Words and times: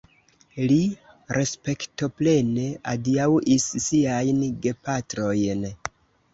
Li 0.69 0.77
respektoplene 1.37 2.65
adiaŭis 2.95 3.69
siajn 3.87 4.43
gepatrojn. 4.67 5.67